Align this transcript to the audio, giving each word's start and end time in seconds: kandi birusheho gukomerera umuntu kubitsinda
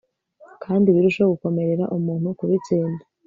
kandi 0.63 0.93
birusheho 0.95 1.29
gukomerera 1.33 1.85
umuntu 1.97 2.27
kubitsinda 2.39 3.03